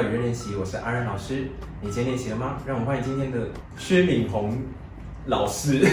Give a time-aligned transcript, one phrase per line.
[0.00, 1.44] 到语言练习，我是阿仁老师。
[1.82, 2.56] 你今天练习了吗？
[2.66, 4.56] 让我们欢迎今天的薛敏宏
[5.26, 5.86] 老师。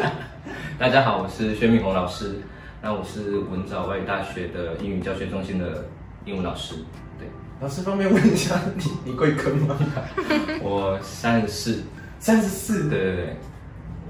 [0.78, 2.34] 大家好，我是薛敏宏老师。
[2.82, 5.86] 那我是文藻外语大学的英语教学中心的
[6.26, 6.74] 英文老师。
[7.18, 7.26] 对，
[7.58, 9.74] 老师方便问一下你，你贵庚吗？
[10.60, 11.82] 我三十四，
[12.20, 12.90] 三十四。
[12.90, 13.36] 对对对，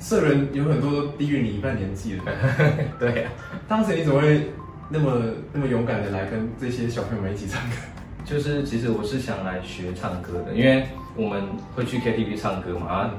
[0.01, 2.23] 社人有很多都低于你一半年纪的。
[2.99, 3.31] 对呀。
[3.69, 4.51] 当时你怎么会
[4.89, 5.23] 那么
[5.53, 7.77] 那么勇敢的来跟这些小朋友们一起唱歌？
[8.27, 10.85] 就是其实我是想来学唱歌的，因为
[11.15, 11.45] 我们
[11.77, 13.11] 会去 KTV 唱歌嘛，啊，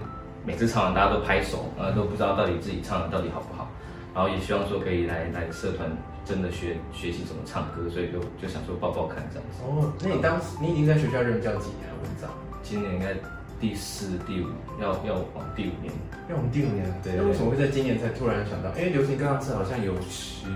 [0.46, 3.72] 每次唱完大家都拍手，呃，都不知道到底自己唱的到底好不好，
[4.14, 5.90] 然后也希望说可以来来社团
[6.26, 9.64] 真的学学习怎么唱歌，所以就就想说报报看这样子。
[9.64, 11.96] 哦，那你当时你已经在学校任教几年了？
[12.04, 12.30] 文章
[12.62, 13.16] 今年应该
[13.62, 14.48] 第四、第五，
[14.82, 15.94] 要要往第五年，
[16.30, 16.86] 要往第五年。
[17.02, 18.70] 对，那为什么会在今年才突然想到？
[18.78, 20.48] 因为流行歌唱是好像有十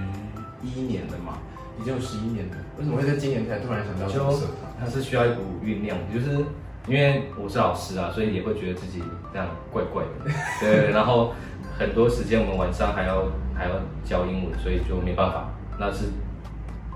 [0.62, 1.38] 一年了嘛。
[1.80, 4.72] 已经有十一年了，为什么会在今年才突然想到这个社团？
[4.80, 6.38] 它是需要一股酝酿，就是
[6.88, 10.31] 因为我是老师啊，所以也会觉得自己这样怪怪的。
[10.59, 11.33] 对，然后
[11.78, 13.72] 很多时间我们晚上还要还要
[14.03, 15.50] 教英文，所以就没办法。
[15.80, 16.05] 那是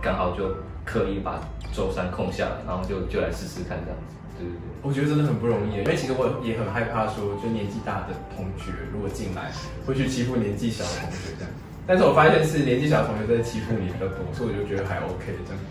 [0.01, 1.39] 刚好就刻意把
[1.73, 4.15] 周三空下来，然后就就来试试看这样子。
[4.37, 9.51] 对对对，我觉得真的很不容易，因为其实我也很害怕说，就年纪大的同学如果进来
[9.87, 11.53] 会去欺负年纪小的同学这样。
[11.87, 15.61] 但是我发现是年纪小的同学在欺负你比较多，所以我就觉得还 OK 这样。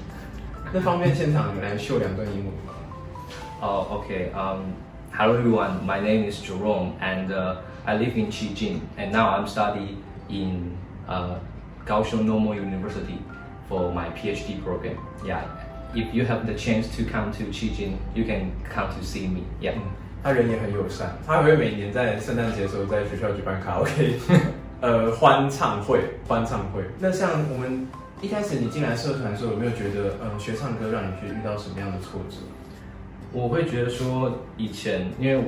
[0.73, 2.73] 那方便现场你来秀两段英文吗？
[3.61, 4.61] 哦、oh,，OK，um,
[5.13, 9.47] hello everyone, my name is Jerome and uh, I live in Qijing and now I'm
[9.47, 9.97] studying
[10.29, 10.77] in
[11.09, 11.39] uh,
[11.87, 13.19] Kaohsiung Normal University
[13.69, 14.99] for my PhD program.
[15.25, 15.45] Yeah,
[15.95, 19.43] if you have the chance to come to Qijing, you can come to see me.
[19.61, 19.75] Yeah.
[20.23, 24.19] 他人也很友善，他会每年在圣诞节的时候在学校举办卡拉 OK。
[24.85, 26.85] 呃，欢唱会，欢唱会。
[26.99, 27.89] 那像我们
[28.21, 32.37] 一开始你进来社团的时候，有没有觉得，嗯，学唱歌让你去遇到什么样的挫折？
[33.33, 35.43] 我会觉得说，以前因为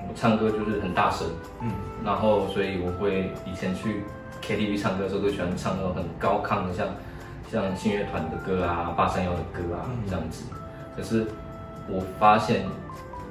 [0.00, 1.24] 我唱歌就是很大声，
[1.62, 1.70] 嗯，
[2.04, 4.02] 然后所以我会以前去
[4.42, 6.88] KTV 唱歌的时候，都喜欢唱那种很高亢的，像
[7.52, 10.42] 像信乐团的歌啊，八三幺的歌啊这样子。
[10.96, 11.24] 可是
[11.88, 12.66] 我发现，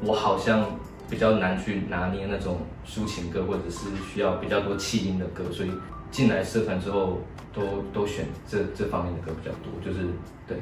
[0.06, 0.66] 我好像。
[1.14, 5.72] 比较难去拿捏那种抒情歌，或者是需要比较多气音的歌，所以
[6.10, 7.20] 进来社团之后，
[7.54, 9.72] 都都选这这方面的歌比较多。
[9.86, 10.08] 就是
[10.48, 10.58] 对，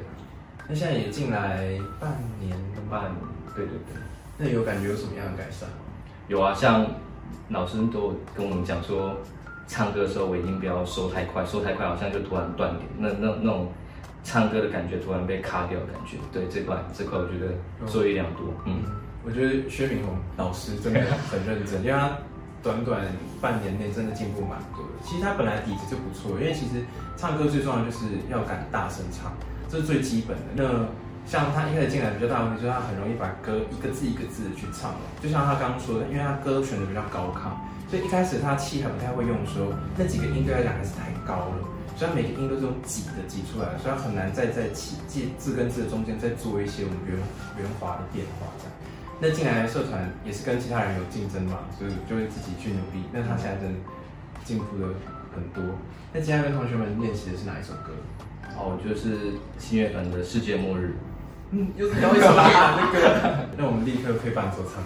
[0.68, 2.54] 那现在也进来半年
[2.90, 3.16] 半，
[3.56, 3.96] 对对对。
[4.36, 5.76] 那有感觉有什么样的改善吗？
[6.28, 6.86] 有啊，像
[7.48, 9.16] 老师都跟我们讲说，
[9.66, 13.72] 唱歌的时候尾音不要收太快，收太快好像就突然断点，那那那种
[14.22, 16.18] 唱歌的感觉突然被卡掉的感觉。
[16.30, 17.54] 对这块这块，我觉得
[17.90, 18.82] 受益良多，嗯。
[19.24, 21.00] 我觉得薛明宏老师真的
[21.30, 22.18] 很认真，因为他
[22.62, 23.06] 短短
[23.40, 24.90] 半年内真的进步蛮多的。
[25.04, 26.82] 其实他本来底子就不错，因为其实
[27.16, 29.32] 唱歌最重要就是要敢大声唱，
[29.70, 30.44] 这是最基本的。
[30.54, 30.64] 那
[31.24, 35.06] 像他一开始进来比较大问题，就是他很容易把歌一个字一个字的去唱了。
[35.22, 37.54] 就像他刚刚说的，因为他歌选的比较高亢，
[37.88, 41.62] 所以一开始他气还不太会用的时候，那几个音对他讲还是太高了，
[41.94, 47.14] 所以他每个音都是用挤的挤出来，所以他很难再在起字字跟字的中间再做一些我们圆
[47.58, 48.74] 圆滑的变化这样。
[49.24, 53.06] 那进来社团也是跟其他人有竞争嘛，所以就会自己去努力。
[53.12, 53.78] 那他现在真的
[54.42, 54.88] 进步了
[55.32, 55.62] 很多。
[56.12, 57.92] 那今天跟同学们练习的是哪一首歌？
[58.58, 60.86] 哦，就是新乐团的《世界末日》。
[61.52, 64.82] 嗯，又是聊一首那个， 那我们立刻可以伴奏唱。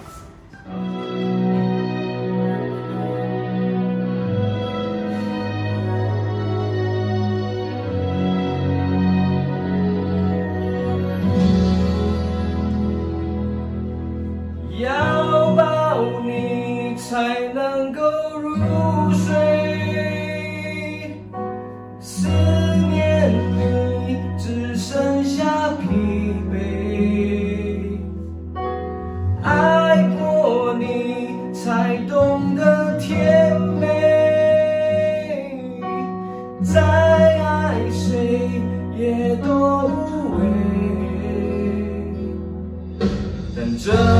[43.87, 44.16] 时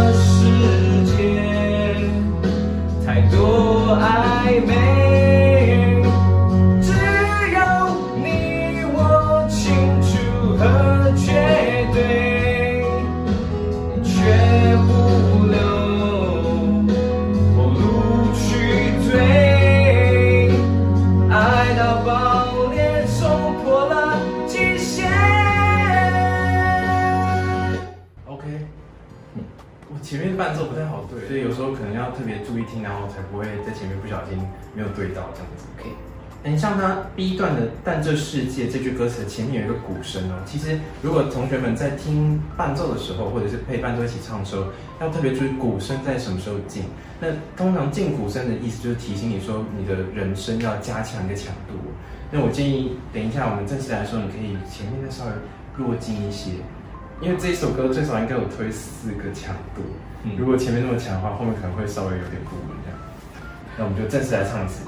[32.17, 34.39] 特别注意听，然后才不会在前面不小心
[34.75, 35.67] 没有对到这样子。
[35.79, 35.91] OK，
[36.43, 40.35] 很像他 B 段的“但这世界”这句歌词前面有一个鼓声哦。
[40.47, 44.65] 其实如果同学们在听伴奏的时候，或者是配伴奏一起唱的时候，
[45.01, 46.85] 要特别注意鼓声在什么时候进。
[47.21, 51.75] 那通常进鼓声的意思就是提醒你说你的人声要加强一个强度。
[52.31, 55.31] 那我建议等一下我们正式来说，你可以前面再稍微
[55.77, 56.51] 弱进一些，
[57.21, 59.83] 因为这一首歌最少应该有推四个强度。
[60.37, 62.99] 如果前面那么强的话，后面可能会稍微有点不稳这样。
[63.79, 64.85] 那我们就正式来唱一次。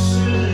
[0.00, 0.49] 这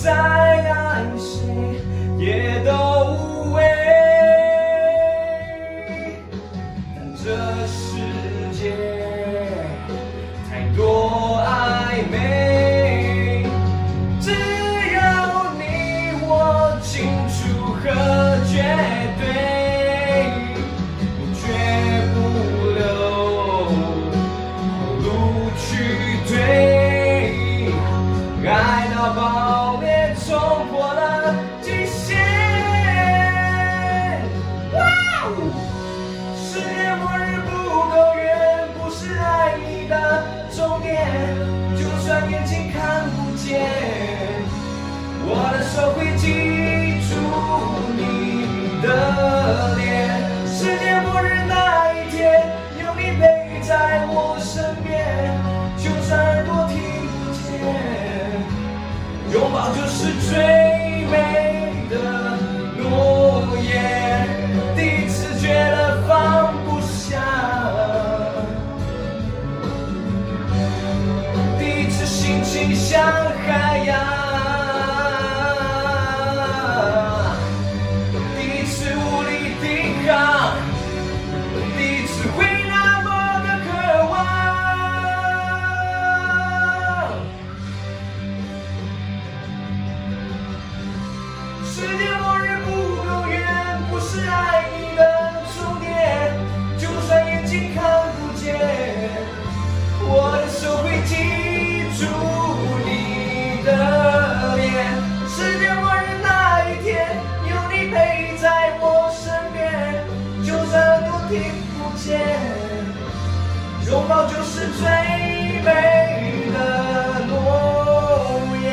[0.00, 1.82] 再爱谁
[2.18, 2.77] 也都
[72.74, 73.00] 心
[114.58, 114.82] 是最
[115.62, 116.58] 美的
[117.26, 117.30] 诺
[118.60, 118.66] 言。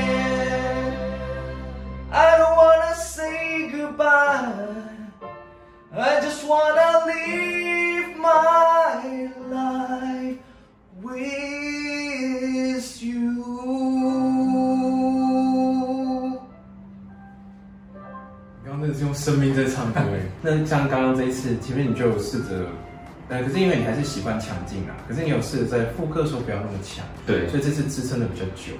[2.10, 4.50] I don't wanna say goodbye.
[5.96, 10.40] I just wanna live my life
[11.04, 13.44] with you.
[18.66, 20.02] 刚刚那是用生命在唱歌，
[20.42, 22.66] 那像刚刚这一次，前面你就试着。
[23.30, 28.74] 呃，可是因为你还是习惯强劲啊，可是你有试着在副歌的时候不要那么强，对，所以这次支撑的比较久，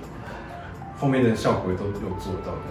[0.98, 2.62] 后面的效果都有做到的。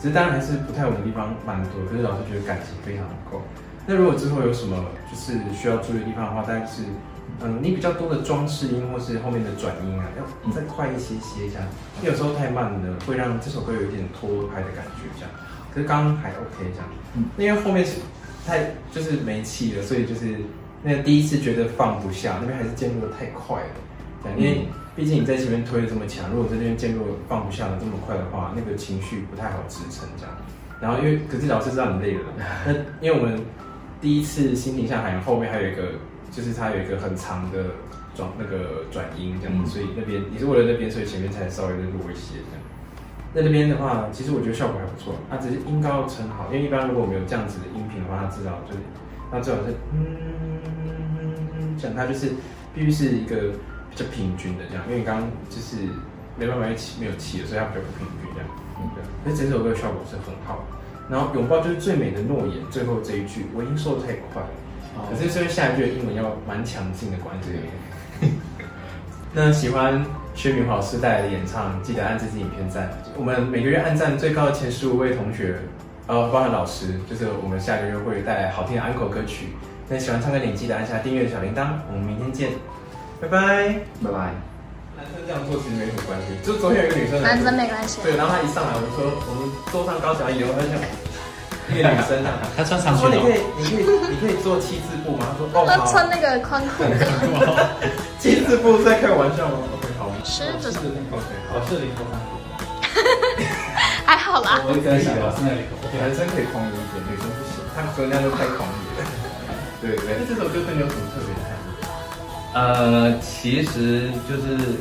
[0.00, 3.42] 只是当然还是不太稳的地方蛮多，可是老师觉得感情非常够。
[3.86, 6.82] 那如果之后有什么就是需要注意的地方的话，大概是。
[7.42, 11.68] 嗯，你比较多的装饰音或是后面的转音啊，要再快一些些这样。
[12.02, 15.30] 有时候太慢了，会让这首歌有一点拖拍的感觉这样。
[15.74, 16.88] 可是刚刚还 OK 这样。
[17.14, 17.96] 嗯，因为后面是
[18.46, 20.36] 太就是没气了，所以就是
[20.82, 23.68] 那个第一次觉得放不下，那边还是渐入的太快了。
[24.22, 30.34] 对，因为毕竟你在前面推的这么强，如果这边渐入放不下的这么快的话，那个情绪不太好支撑这样。
[30.80, 32.20] 然后因为可是老师知道你累了，
[32.66, 33.40] 那因为我们
[34.00, 35.92] 第一次心停下海后面还有一个。
[36.32, 37.64] 就是它有一个很长的
[38.14, 42.60] 转那个转音这样，所以那边也是为了那边，所以前面才稍微的弱一些这样。
[43.32, 48.80] 那那边的话，其实我觉得效果还不错，它只是音高要撑好，因为一般如果我们有这样子的音频的话，它至少就是
[49.32, 50.55] 那最好是嗯，
[51.86, 52.32] 讲它就是
[52.74, 53.54] 必须是一个
[53.88, 55.76] 比较平均的这样，因为你刚刚就是
[56.36, 58.48] 没办法气没有气了，所以它比较不平均这样。
[58.94, 60.66] 对，那整首歌效果是很好。
[61.08, 64.48] 然后拥抱就是最美的诺言，最后这一句我已经说的太快了。
[65.08, 67.50] 可是，这边下一句的英文要蛮强劲的关系。
[69.32, 70.02] 那喜欢
[70.34, 72.90] 薛明华老师带来的演唱，记得按这支影片赞。
[73.16, 75.58] 我们每个月按赞最高的前十五位同学，
[76.06, 79.48] 呃，包含老师，就是我们下个月会带来好听的安口歌曲。
[79.88, 81.68] 那喜欢唱歌的，记得按下订阅小铃铛。
[81.88, 82.50] 我们明天见，
[83.20, 83.38] 拜拜，
[84.02, 84.34] 拜拜。
[84.96, 88.00] 男生这样做其实没什么关系，就昨天有一个女生，男生没关系。
[88.02, 90.74] 对，然后他一上来，我们说我们坐上高脚椅，我们就。
[91.68, 93.10] 那个女生啊，她穿长裙。
[93.10, 95.34] 你可以，你可以，你可以做七字步吗？
[95.34, 96.86] 她说哦，她穿那个宽裤。
[98.22, 100.06] 七字步在开玩笑吗？OK，好。
[100.22, 100.70] 狮子。
[101.10, 102.14] OK，好，是领口 上。
[104.06, 104.62] 还好啦。
[104.62, 109.25] 我跟你讲，男生可以狂野一点，女生不行，他们说那样就太狂野了。
[109.80, 110.16] 对对。
[110.18, 111.72] 那这首歌对你有什么特别的含义？
[112.54, 114.76] 呃，其实就是。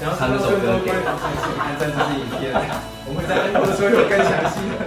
[0.00, 1.28] 唱这首歌给大家看，
[1.60, 2.56] 看这支影片，
[3.04, 4.80] 我们在安播的时候有更详细的。